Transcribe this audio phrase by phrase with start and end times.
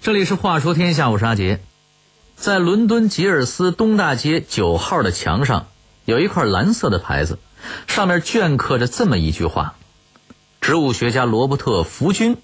[0.00, 1.60] 这里是《话说天下》，我是阿杰。
[2.34, 5.66] 在伦敦吉尔斯东大街九号的墙上，
[6.06, 7.38] 有一块蓝色的牌子，
[7.86, 9.74] 上面镌刻着这么一句话
[10.62, 12.38] ：“植物学家罗伯特·福君，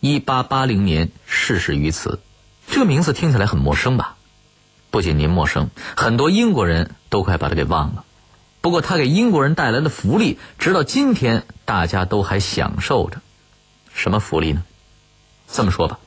[0.00, 2.18] 一八八零年逝世于此。”
[2.66, 4.16] 这个名字听起来很陌生吧？
[4.90, 8.04] 不仅您陌生，很多英国人都快把他给忘了。
[8.60, 13.20] 不过他给英国人带来的福利，直到今天大家都还享受着。
[13.94, 14.64] 什么福利呢？
[15.46, 16.00] 这么说吧。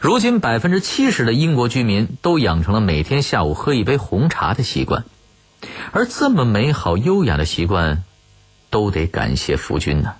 [0.00, 5.04] 如今，百分之七十的英国居民都养成了每天下午喝一杯红茶的习惯，
[5.92, 8.02] 而这么美好优雅的习惯，
[8.70, 10.14] 都得感谢福君呢。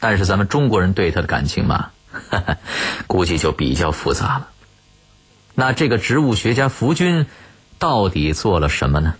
[0.00, 1.90] 但是，咱们中国人对他的感情嘛，
[3.06, 4.48] 估计就比较复杂了。
[5.54, 7.26] 那这个植物学家福君，
[7.78, 9.14] 到底做了什么呢？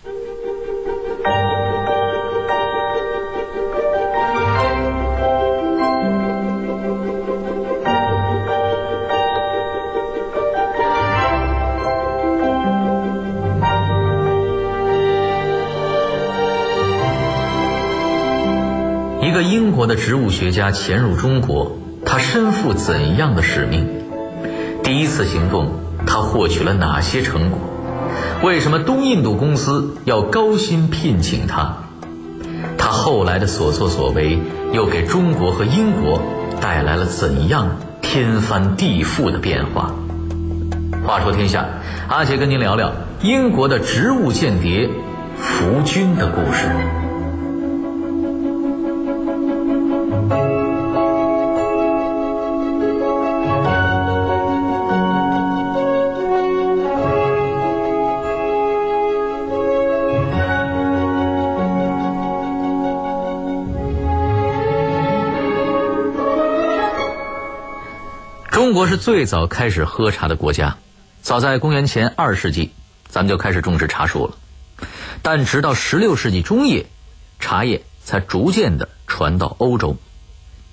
[19.35, 23.85] 一个英国的植物学家潜入中国，他身负怎样的使命？
[24.81, 25.71] 第一次行动，
[26.07, 27.59] 他获取了哪些成果？
[28.43, 31.79] 为什么东印度公司要高薪聘请他？
[32.77, 34.39] 他后来的所作所为，
[34.71, 36.21] 又给中国和英国
[36.61, 37.67] 带来了怎样
[38.01, 39.93] 天翻地覆的变化？
[41.05, 41.65] 话说天下，
[42.07, 42.89] 阿杰跟您聊聊
[43.21, 44.89] 英国的植物间谍
[45.35, 46.69] 福军的故事。
[68.87, 70.77] 是最早开始喝茶的国家，
[71.21, 72.71] 早在公元前二世纪，
[73.07, 74.37] 咱们就开始种植茶树了。
[75.21, 76.85] 但直到十六世纪中叶，
[77.39, 79.97] 茶叶才逐渐的传到欧洲。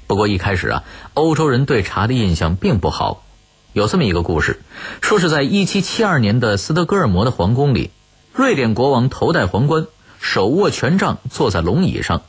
[0.07, 0.85] 不过一开始啊，
[1.15, 3.25] 欧洲人对茶的印象并不好。
[3.73, 4.61] 有这么一个故事，
[5.01, 7.91] 说是在一七七二年的斯德哥尔摩的皇宫里，
[8.35, 9.87] 瑞典国王头戴皇冠，
[10.21, 12.23] 手握权杖，坐在龙椅上。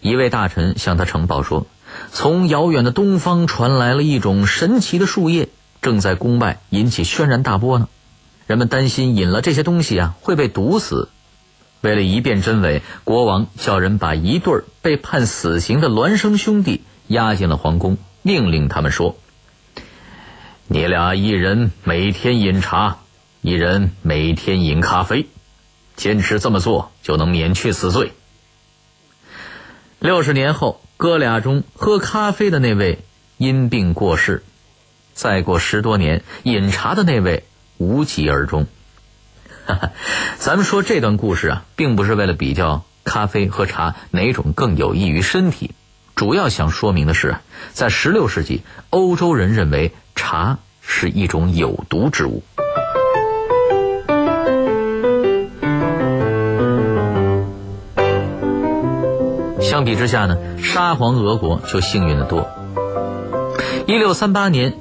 [0.00, 1.66] 一位大臣向他呈报说。
[2.12, 5.48] 从遥远的东方传来了一种神奇的树叶，
[5.82, 7.88] 正在宫外引起轩然大波呢。
[8.46, 11.08] 人们担心饮了这些东西啊会被毒死。
[11.80, 19.16] 为了一辨真伪，国王叫人把一对被判死刑的孪生兄弟押进了皇宫，命令他们说
[20.68, 22.98] ：“你俩一人每天饮茶，
[23.40, 25.26] 一人每天饮咖啡，
[25.96, 28.12] 坚持这么做就能免去死罪。”
[29.98, 30.80] 六十年后。
[31.04, 33.00] 哥俩中喝咖啡的那位
[33.36, 34.42] 因病过世，
[35.12, 37.44] 再过十多年，饮茶的那位
[37.76, 38.66] 无疾而终。
[40.38, 45.72] 咱们说这段故事啊，并不是为了比较咖啡和茶哪种更有益于身体，
[46.14, 47.36] 主要想说明的是，
[47.74, 52.42] 在十六世纪，欧洲人认为茶是一种有毒之物。
[59.74, 62.48] 相比之下呢，沙皇俄国就幸运的多。
[63.88, 64.74] 一六三八年，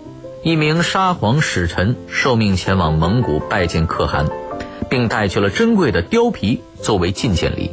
[0.44, 4.28] 一名沙皇使臣受命前往蒙古拜见可汗，
[4.92, 7.72] 并带去了珍贵的貂皮作为觐见礼。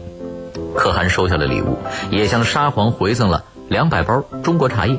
[0.74, 1.76] 可汗收下了礼物，
[2.10, 4.98] 也向沙皇回赠了两百包中国茶叶。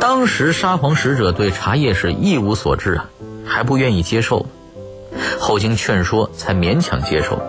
[0.00, 3.10] 当时沙皇使者对茶叶是一无所知啊，
[3.44, 4.46] 还不愿意接受。
[5.38, 7.42] 后经劝说，才勉强接受。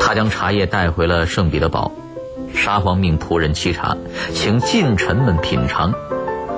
[0.00, 1.92] 他将茶叶带回了圣彼得堡。
[2.54, 3.96] 沙皇命仆人沏茶，
[4.34, 5.94] 请近臣们品尝。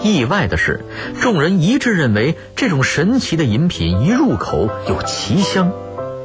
[0.00, 0.84] 意外的是，
[1.20, 5.70] 众人一致认为这种神奇的饮品一入口有奇香。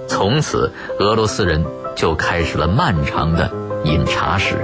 [0.07, 1.63] 从此，俄罗斯人
[1.95, 3.51] 就开始了漫长的
[3.83, 4.55] 饮茶史。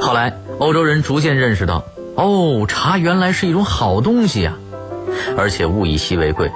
[0.00, 1.84] 后来，欧洲人逐渐认识到，
[2.16, 4.54] 哦，茶原来是一种好东西呀，
[5.36, 6.50] 而且物以稀为贵。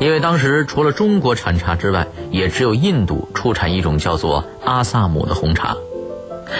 [0.00, 5.76] 因为当时除了中国产茶之外，也只有印度出产一种叫做阿萨姆的红茶，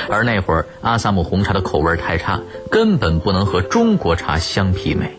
[0.09, 2.41] 而那会儿阿萨姆红茶的口味太差，
[2.71, 5.17] 根本不能和中国茶相媲美。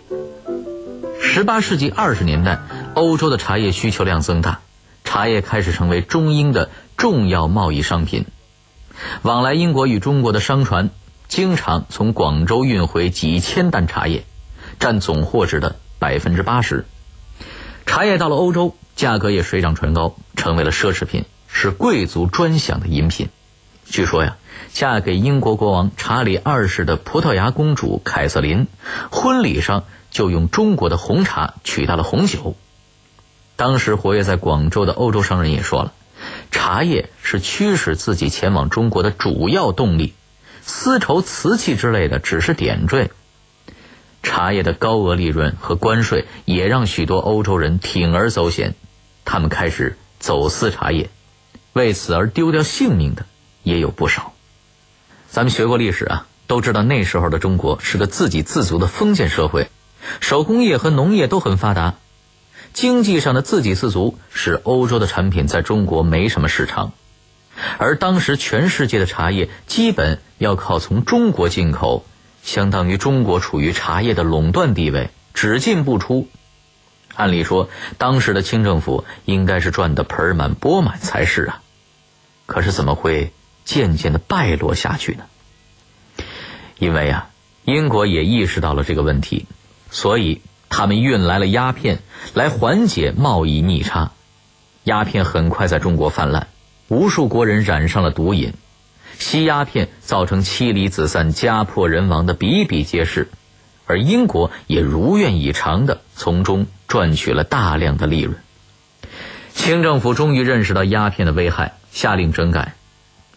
[1.21, 2.59] 十八世纪二十年代，
[2.93, 4.59] 欧洲的茶叶需求量增大，
[5.03, 8.25] 茶叶开始成为中英的重要贸易商品。
[9.23, 10.89] 往来英国与中国的商船，
[11.27, 14.23] 经常从广州运回几千担茶叶，
[14.79, 16.85] 占总货值的百分之八十。
[17.85, 23.29] 茶叶到了欧洲，价格也水涨船高，成为了奢侈品，是贵族专享的饮品。
[23.85, 24.37] 据说呀，
[24.73, 28.67] 嫁给英国国王查理二世的葡萄牙公主凯瑟琳，
[29.11, 32.55] 婚礼上就用中国的红茶取代了红酒。
[33.55, 35.93] 当时活跃在广州的欧洲商人也说了，
[36.51, 40.13] 茶叶是驱使自己前往中国的主要动力，
[40.61, 43.11] 丝绸、瓷器之类的只是点缀。
[44.25, 48.73] 茶叶的高额利润和关税也让许多欧洲人铤而走险，
[49.23, 51.09] 他们开始走私茶叶，
[51.71, 53.25] 为此而丢掉性命的
[53.63, 54.33] 也有不少。
[55.29, 59.69] 咱们学过历史啊，都知道那时候的中国是个自给自足的封建社会，
[60.19, 61.93] 手工业和农业都很发达，
[62.73, 66.93] 经济上的自给自足使欧洲的产品在中国没什么市场，
[67.77, 72.03] 而当时全世界的茶叶基本要靠从中国进口。
[72.45, 76.29] 相当于中国处于茶叶的垄断地位，只进不出。
[77.15, 81.61] 按理说，当时的清政府应该是赚得盆满钵满才是啊。
[82.45, 83.33] 可是怎么会
[83.65, 85.23] 渐渐的败落下去呢？
[86.77, 87.29] 因为啊，
[87.63, 89.47] 英国也意识到了这个问题，
[89.89, 91.99] 所以他们运来了鸦片
[92.35, 94.11] 来缓解贸易逆差。
[94.83, 96.47] 鸦片很快在中国泛滥，
[96.89, 98.53] 无数国人染上了毒瘾。
[99.19, 103.29] 吸鸦片造成妻离子散、家破人亡的比比皆是，
[103.85, 108.37] 而英国也如愿以偿的从中赚取了大量的利润。
[109.53, 112.75] 清政府终于认识到鸦片的危害，下令整改，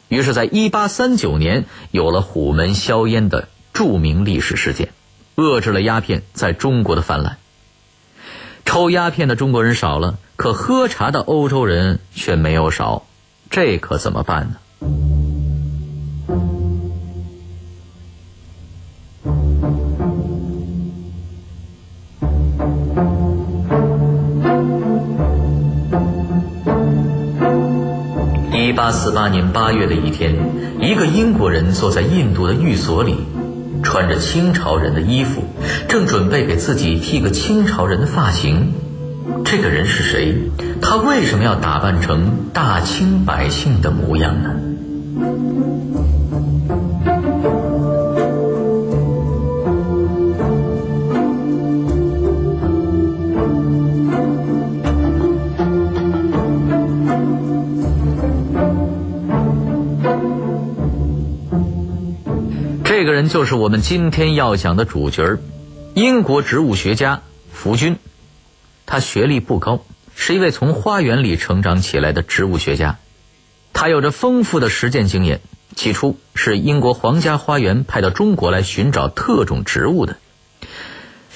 [0.09, 4.89] 于是，在1839年有了虎门销烟的著名历史事件，
[5.37, 7.39] 遏制了鸦片在中国的泛滥。
[8.65, 13.07] 抽鸦片的中国人少了，可喝茶的欧洲人却没有少，
[13.49, 14.57] 这可怎么办呢？
[28.79, 30.37] 八四八年八月的一天，
[30.81, 33.17] 一个英国人坐在印度的寓所里，
[33.83, 35.43] 穿着清朝人的衣服，
[35.89, 38.73] 正准备给自己剃个清朝人的发型。
[39.45, 40.53] 这个人是谁？
[40.81, 44.51] 他为什么要打扮成大清百姓的模样呢？
[63.29, 65.39] 就是我们今天要讲的主角
[65.95, 67.23] 英国植物学家
[67.53, 67.97] 福军。
[68.87, 69.85] 他学历不高，
[70.15, 72.99] 是一位从花园里成长起来的植物学家。
[73.73, 75.41] 他有着丰富的实践经验。
[75.77, 80.17] 起初是英国皇家花园派到中国来寻找特种植物的。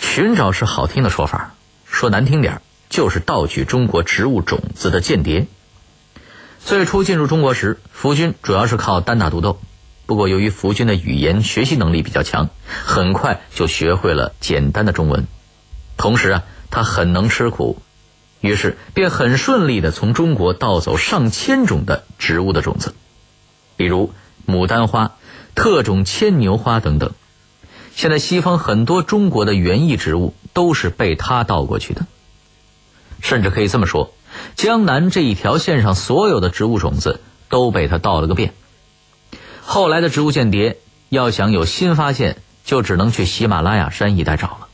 [0.00, 1.54] 寻找是好听的说法，
[1.84, 5.46] 说难听点就是盗取中国植物种子的间谍。
[6.58, 9.60] 最初进入中国时，福军主要是靠单打独斗。
[10.04, 12.50] 不过，由于福军的语言学习能力比较强，
[12.84, 15.26] 很快就学会了简单的中文。
[15.96, 17.80] 同时啊，他很能吃苦，
[18.40, 22.94] 于是便很顺利的从中国盗走上千种的植物的种子，
[23.76, 24.12] 比如
[24.46, 25.12] 牡丹花、
[25.54, 27.12] 特种牵牛花等等。
[27.94, 32.06] 现在西方很多中国的园艺植物都是被他盗过去的，
[33.20, 34.12] 甚至可以这么说，
[34.56, 38.52] 江南这一条线上所有的植物种子都被他盗了个遍。
[39.64, 40.78] 后来的植物间谍
[41.08, 44.68] 要想有新发现，就只能去喜马拉雅山一带找了。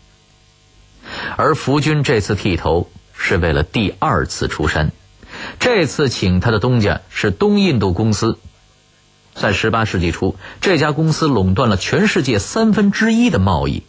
[1.36, 4.90] 而福军这次剃头是为了第二次出山，
[5.60, 8.38] 这次请他的东家是东印度公司。
[9.34, 13.84] 在18世纪初，这家公司垄断了全世界三分之一的贸易，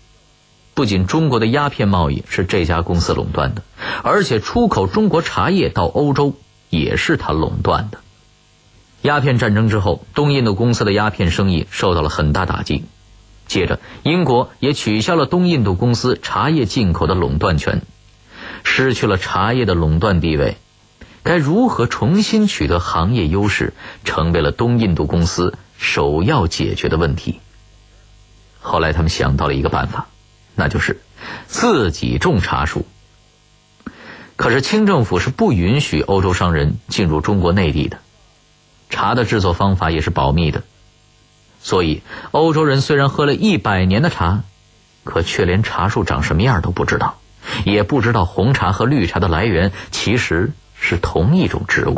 [0.75, 3.63] 不仅中国的鸦片贸易是这家公司垄断的，
[4.03, 6.35] 而且出口中国茶叶到欧洲
[6.69, 7.99] 也是他垄断的。
[9.01, 12.83] 鸦片战争之后，东印度公司的鸦片生意受到了很大打击。
[13.47, 17.81] 接着，英国也取消了东印度公司茶叶进口的垄断权，
[18.63, 20.57] 失去了茶叶的垄断地位。
[21.23, 27.39] 该如何重新取得行业优势，成为了东印度公司首要解决的问题。
[28.59, 30.07] 后来，他们想到了一个办法，
[30.55, 31.01] 那就是
[31.47, 32.85] 自己种茶树。
[34.35, 37.99] 可是，清政府是不允许欧洲商人进入中国内地的。
[38.89, 40.63] 茶的制作方法也是保密的，
[41.61, 44.41] 所以欧洲人虽然喝了一百年的茶，
[45.03, 47.19] 可却连茶树长什么样都不知道，
[47.65, 51.95] 也不知道红茶和绿茶的来源其实是同一种植物。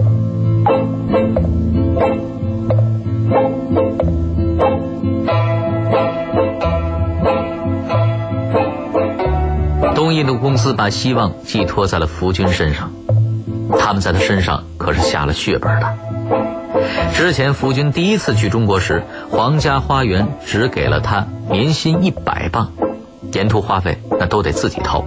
[9.95, 12.91] 东印度公司把希望寄托在了福军身上，
[13.79, 16.20] 他们在他身上可是下了血本的。
[17.21, 22.71] 之前福军第一次去中国时，皇家花园只给了他年薪一百磅，
[23.31, 25.05] 沿途花费那都得自己掏。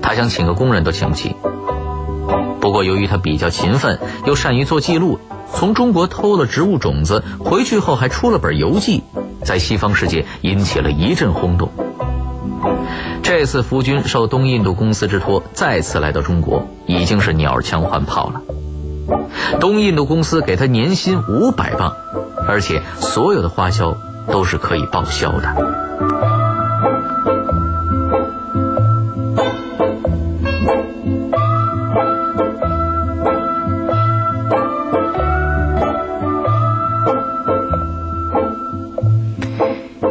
[0.00, 1.36] 他想请个工人都请不起。
[2.58, 5.20] 不过由于他比较勤奋，又善于做记录，
[5.52, 9.04] 从中国偷了植物种子，回去后还出了本游记，
[9.44, 11.68] 在西方世界引起了一阵轰动。
[13.22, 18.40] 这次福军受东印度公司之托再次来到中国，已经是鸟枪换炮了。
[19.60, 21.94] 东印度公司给他年薪五百磅，
[22.48, 23.96] 而且所有的花销
[24.30, 25.82] 都是可以报销的。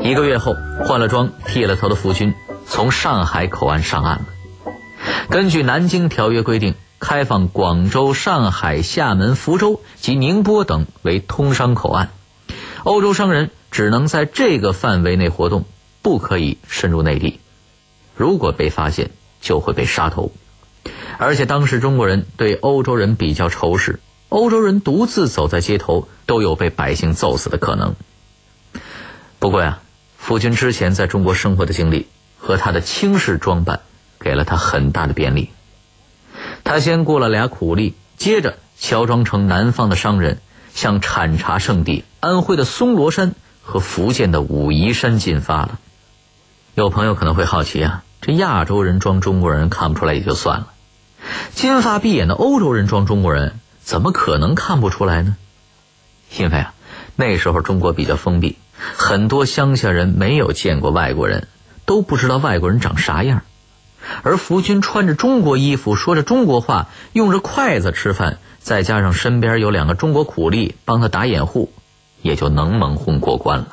[0.03, 0.55] 一个月后，
[0.85, 2.33] 换了装、剃了头的福军
[2.65, 4.25] 从上海口岸上岸了。
[5.29, 6.75] 根据《南京条约》规定，
[7.11, 12.09] 开放广州、上海、厦门、福州及宁波等为通商口岸，
[12.85, 15.65] 欧洲商人只能在这个范围内活动，
[16.01, 17.41] 不可以深入内地。
[18.15, 20.31] 如果被发现，就会被杀头。
[21.17, 23.99] 而且当时中国人对欧洲人比较仇视，
[24.29, 27.93] 欧洲人独自走在街头，都有被百姓揍死的可能。
[29.37, 29.79] 不过呀。
[30.17, 33.81] 夫君之前在中国生活的经历和他的轻视装扮，
[34.17, 35.49] 给了他很大的便利。
[36.63, 40.39] 他先过了俩苦力，接着乔装成南方的商人，
[40.73, 45.79] 向产茶圣地安徽的松罗山和福建的武夷山进发了。
[46.75, 50.67] 有朋友可能会好奇啊，这亚洲人装中国人看不出来也就算了，
[51.53, 55.35] 金发碧眼的欧洲人装中国人，怎么可能看不出来呢？
[56.37, 56.73] 因为啊，
[57.17, 58.57] 那时候中国比较封闭。
[58.95, 61.47] 很多乡下人没有见过外国人，
[61.85, 63.43] 都不知道外国人长啥样。
[64.23, 71.71] 而福军穿着中国衣服，说着中国话，用着筷子吃饭，再加上身边有两个中国苦力帮他打掩护，
[72.21, 73.67] 也就能蒙混过关了。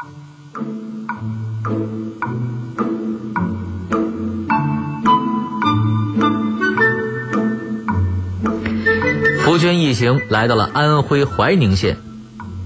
[9.44, 11.96] 福军一行来到了安徽怀宁县，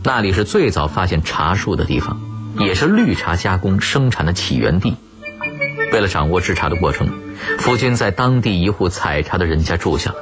[0.02, 2.20] 那里是最早发现茶树的地方。
[2.58, 4.94] 也是绿茶加工生产的起源地。
[5.90, 7.08] 为了掌握制茶的过程，
[7.58, 10.16] 夫君在当地一户采茶的人家住下了。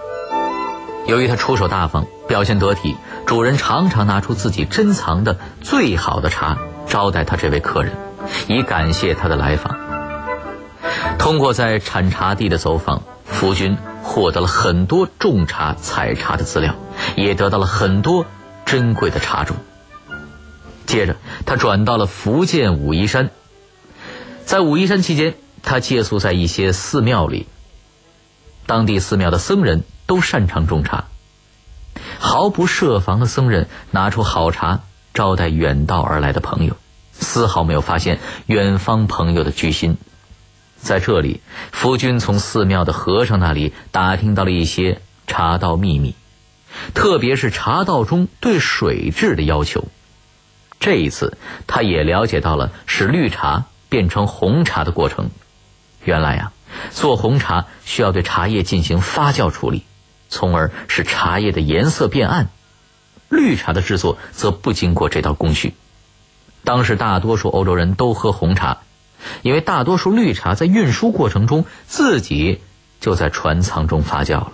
[1.06, 2.96] 由于他出手大方，表现得体，
[3.26, 7.92] 主人常常拿出自己珍藏的最好的茶招待他这位客人，
[8.48, 9.76] 以感谢他的来访。
[11.18, 16.74] 通过在产茶地的走访，夫君获得了很多种茶、采茶的资料，
[17.16, 18.26] 也得到了很多
[18.64, 19.56] 珍贵的茶种。
[20.86, 23.30] 接着，他转到了福建武夷山。
[24.44, 27.46] 在武夷山期间，他借宿在一些寺庙里。
[28.66, 31.04] 当地寺庙的僧人都擅长种茶，
[32.18, 34.80] 毫不设防的僧人拿出好茶
[35.12, 36.76] 招待远道而来的朋友，
[37.12, 39.96] 丝毫没有发现远方朋友的居心。
[40.76, 41.40] 在这里，
[41.72, 46.14] 夫君从寺庙的和尚那里打听到了一些茶道秘密，
[46.94, 49.84] 特别是茶道中对水质的要求。
[50.78, 51.36] 这一次，
[51.66, 55.30] 他也了解到了使绿茶变成红茶的过程。
[56.04, 56.52] 原来呀，
[56.90, 59.84] 做红茶需要对茶叶进行发酵处理，
[60.28, 62.48] 从而使茶叶的颜色变暗。
[63.28, 65.74] 绿茶的制作则不经过这道工序。
[66.64, 68.78] 当时大多数欧洲人都喝红茶，
[69.42, 72.60] 因为大多数绿茶在运输过程中自己
[73.00, 74.52] 就在船舱中发酵了。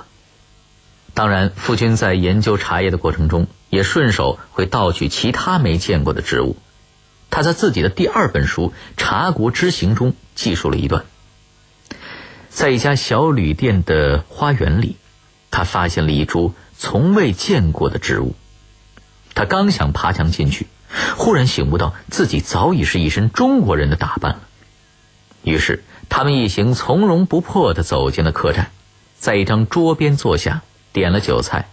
[1.15, 3.47] 当然，夫君在研究茶叶的过程中。
[3.69, 6.57] 也顺手会盗取其他没见过的植物。
[7.31, 11.05] 他在自己的第二本书《茶国之行》中记述了一段：
[12.57, 14.97] 在一家小旅店的花园里，
[15.51, 18.35] 他发现了一株从未见过的植物。
[19.35, 20.67] 他刚想爬墙进去，
[21.19, 24.41] 忽然醒悟到自己早已是一身中国人的打扮了。
[25.43, 28.71] 于是，他们一行从容不迫地走进了客栈，
[29.19, 30.63] 在一张桌边坐下，
[30.95, 31.69] 点了酒菜。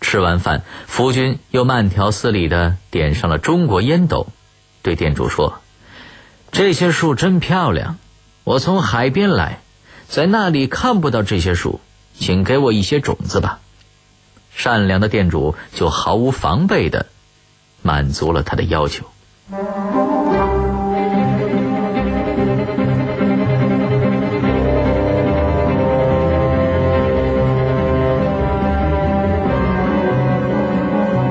[0.00, 4.28] 吃完饭，福军又慢条斯理地点上了中国烟斗，
[4.80, 5.60] 对店主说
[6.52, 7.98] ：“这些树真漂亮，
[8.44, 9.60] 我从海边来，
[10.10, 11.78] 在那里看不到这些树，
[12.18, 13.60] 请给我一些种子吧。”
[14.52, 17.06] 善良的店主就毫无防备的
[17.80, 19.06] 满足了他的要求。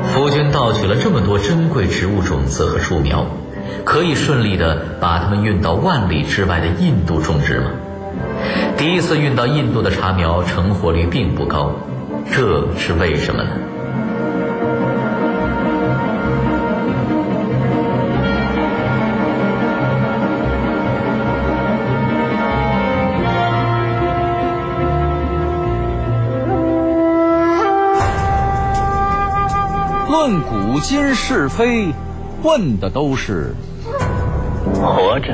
[0.08, 3.28] 夫君盗取了这么多珍贵植物种子和树苗，
[3.84, 7.72] 可以顺利的把它们运到万里之外的印度种植吗？
[8.80, 11.74] 第一次运到印度的茶苗成活率并不高
[12.32, 13.50] 这是为什么呢？
[30.10, 31.94] 论古今是非
[32.44, 33.54] 问的都是。
[34.74, 35.34] 活着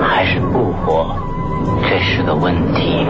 [0.00, 1.29] 还是不活？
[2.20, 3.06] 是个问题。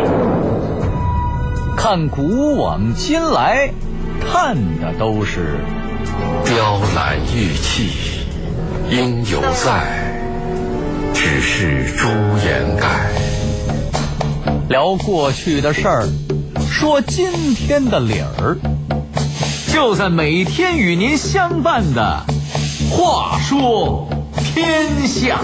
[1.76, 3.68] 看古往今来，
[4.20, 5.58] 看的都是
[6.44, 7.88] 雕栏玉砌
[8.88, 10.14] 应犹在，
[11.12, 12.06] 只是朱
[12.46, 13.10] 颜改。
[14.68, 16.08] 聊过去的事儿，
[16.70, 18.56] 说今天的理儿，
[19.72, 22.24] 就在每天与您相伴的
[22.94, 25.40] 《话说天下》。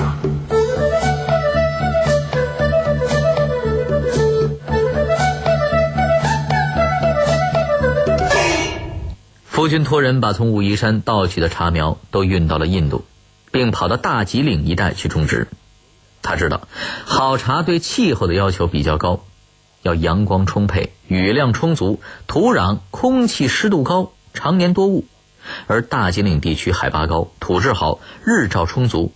[9.57, 13.07] 夫君托人把从武夷山盗取的茶苗都运到了印度，
[13.51, 15.49] 并跑到大吉岭一带去种植。
[16.21, 16.69] 他知道，
[17.07, 19.25] 好茶对气候的要求比较高，
[19.81, 25.07] 要阳光充沛、雨量充足、土壤、空气湿度高、常年多雾。
[25.67, 29.15] 而大吉岭地区海拔高、土质好、日照充足，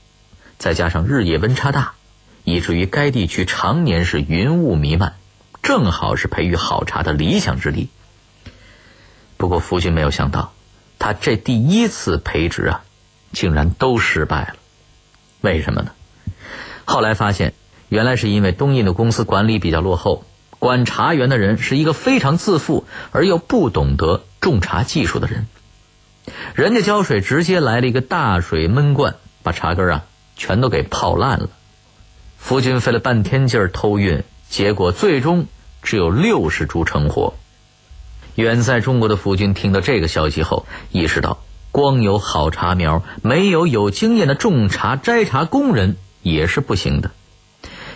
[0.56, 1.92] 再加上日夜温差大，
[2.44, 5.16] 以至于该地区常年是云雾弥漫，
[5.62, 7.90] 正好是培育好茶的理想之地。
[9.40, 10.52] 不过，夫君没有想到，
[10.98, 12.82] 他这第一次培植啊，
[13.32, 14.56] 竟然都失败了。
[15.40, 15.92] 为什么呢？
[16.84, 17.54] 后来发现，
[17.88, 20.26] 原来是因为东印度公司管理比较落后，
[20.58, 25.46] 管茶园的人是一个非常自负而又不懂得种茶技术的人。
[26.54, 30.04] 人家浇水直接来了一个大水闷灌，把茶根啊
[30.36, 31.48] 全都给泡烂了。
[32.36, 35.46] 夫君费了半天劲儿偷运，结果最终
[35.82, 37.32] 只有六十株成活。
[38.36, 41.38] 远在中国的福军听到这个消息后，意识到
[41.70, 47.10] 光有好茶苗，没有有经验的种茶摘茶工人也是不行的。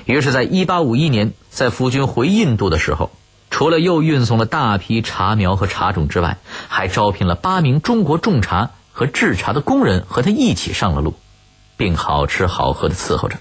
[0.05, 3.11] 于是，在一八五一年，在福军回印度的时候，
[3.51, 6.37] 除了又运送了大批茶苗和茶种之外，
[6.68, 11.14] 还招聘了八名中国种茶和制茶的工人和他一起上了路，
[11.77, 13.38] 并好吃好喝的伺候着。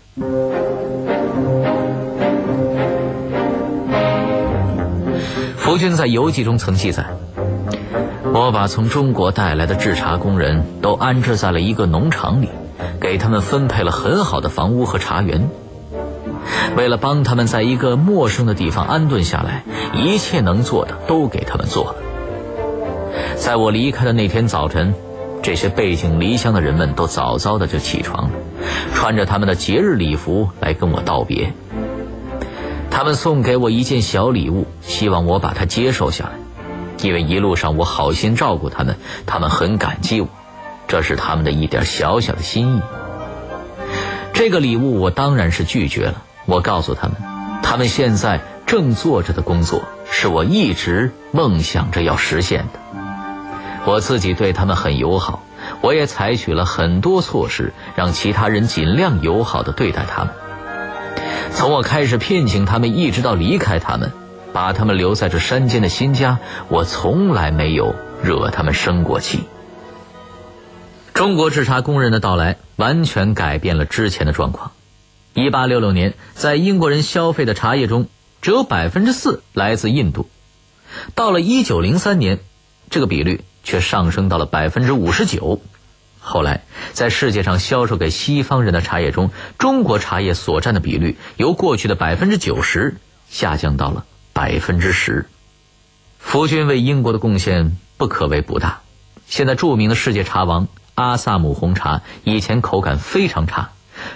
[5.64, 7.06] 福军在游记中曾记载
[8.34, 12.50] ：“我把从中国带来的制茶工人都安置在了一个农场里，
[13.00, 15.50] 给他们分配了很好的房屋和茶园。
[16.76, 21.96] 为了帮他们在一个陌生的地方安顿下来，一切能做的都给他们做了。
[23.38, 24.94] 在我离开的那天早晨，
[25.42, 28.32] 这些背井离乡的人们都早早的就起床了，
[28.94, 31.54] 穿着他们的节日礼服来跟我道别。”
[33.04, 36.32] 他们送给我一件小礼物，希望我把它接受下来，
[37.02, 40.30] 因为一路上我好心照顾他们，他们很感激我，
[40.88, 42.82] 这是他们的一点小小的心意。
[44.32, 46.24] 这个礼物我当然是拒绝了。
[46.46, 47.18] 我告诉他们，
[47.62, 52.80] 他们现在正做着的工作是我一直梦想着要实现的。
[53.84, 55.44] 我自己对他们很友好，
[55.82, 60.34] 我也采取了很多措施，让其他人尽量友好的对待他们。
[61.56, 64.12] 从我开始聘请他们，一直到离开他们，
[64.52, 69.42] 把他们留在这山间的新家，我从来没有惹他们生过气。
[71.14, 74.72] 中国制茶工人的到来，完全改变了之前的状况。
[75.36, 78.08] 一八六六年，在英国人消费的茶叶中，
[78.42, 80.26] 只有百分之四来自印度；
[81.16, 82.40] 到了一九零三年，
[82.90, 85.62] 这个比率却上升到了百分之五十九。
[86.26, 92.96] 后来，在世界上销售给西方人的茶叶中，中国茶叶所占的比率由过去的百分之九十
[93.30, 95.26] 下降到了百分之十。
[96.18, 98.80] 福军为英国的贡献不可谓不大。
[99.28, 103.72] 现在著名的世界茶王阿萨姆红茶以前口感非常差，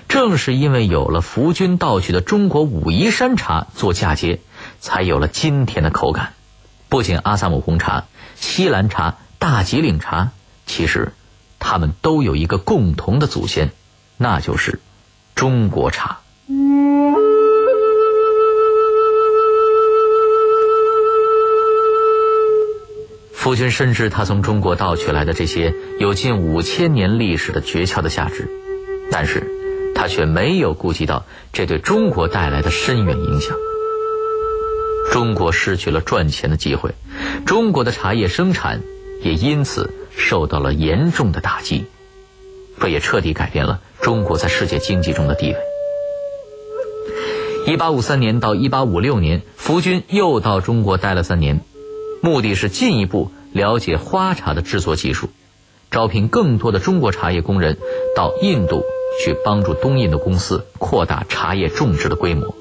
[0.07, 4.39] 正是因为有了福军盗取的中国武夷山茶做嫁接，
[4.79, 6.33] 才有了今天的口感。
[6.87, 10.31] 不仅阿萨姆红茶、西兰茶、大吉岭茶，
[10.65, 11.11] 其实。
[11.69, 13.71] 他们都有一个共同的祖先，
[14.15, 14.79] 那就是
[15.35, 16.19] 中国茶。
[23.33, 28.49] 夫君深知他从中国盗取来的这些有近五千年历史的诀窍的价值，
[29.11, 33.57] 但是他却没有顾及到这对中国带来的深远影响。
[35.11, 36.95] 中国失去了赚钱的机会，
[37.45, 38.81] 中国的茶叶生产
[39.21, 39.93] 也因此。
[40.19, 41.85] 受到了严重的打击，
[42.79, 45.57] 这也彻底改变了中国在世界经济中的地位。
[47.67, 51.61] 一八五三年到一八五六年，福军又到中国待了三年，
[52.23, 55.29] 目的是进一步了解花茶的制作技术，
[55.91, 57.77] 招聘更多的中国茶叶工人
[58.15, 58.83] 到印度
[59.23, 62.55] 去帮助东印度公司扩大茶叶种植的规模。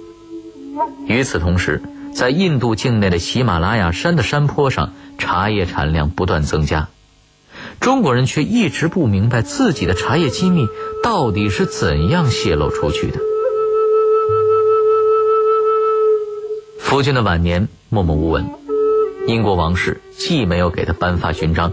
[1.07, 1.83] 与此同时，
[2.15, 6.89] 在印度境内的喜马拉雅山的山坡上，茶叶产量不断增加。
[7.81, 10.67] 中国人却一直不明白自己的茶叶机密
[11.03, 13.19] 到底是怎样泄露出去的。
[16.79, 18.49] 夫君的晚年默默无闻，
[19.27, 21.73] 英国王室既没有给他颁发勋章，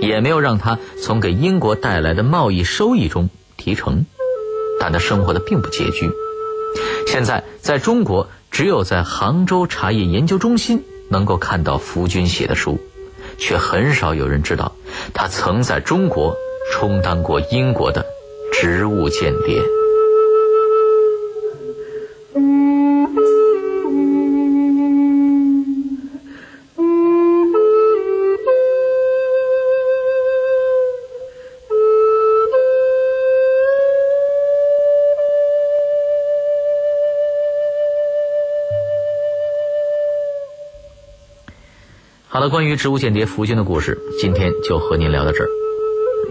[0.00, 4.06] 也没有让他从给英国带来的贸易收益中提成，
[4.80, 6.10] 但他生活的并不拮据。
[7.06, 12.78] 现在在中国，只有在杭州茶叶研究中心能够看到福军写的书，
[13.38, 14.74] 却很少有人知道
[15.12, 16.34] 他曾在中国
[16.72, 18.04] 充当过英国的
[18.52, 19.62] 职务间谍。
[42.48, 45.48] 关于植物间谍福军的故事，今天就和您聊到这儿。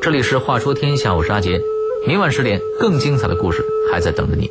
[0.01, 1.61] 这里是《话说天下》，我是阿杰。
[2.05, 4.49] 明晚十点，更精彩的故事还在等着你。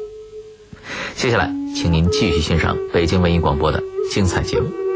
[1.14, 4.91] 接下来，请您继续欣赏北京文艺广播的精彩节目。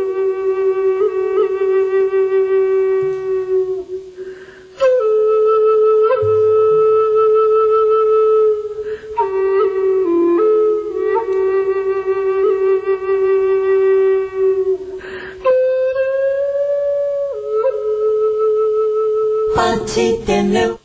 [19.97, 20.76] 七点六。